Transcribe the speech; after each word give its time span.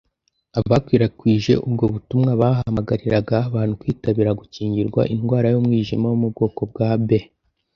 Abakwirakwije 0.59 1.53
ubwo 1.67 1.85
butumwa 1.93 2.31
bahamagariraga 2.41 3.35
abantu 3.49 3.73
kwitabira 3.81 4.31
gukingirwa 4.39 5.01
indwara 5.13 5.47
y’umwijima 5.53 6.05
wo 6.11 6.17
mu 6.21 6.27
bwoko 6.33 6.61
bwa 6.71 6.89
B 7.07 7.09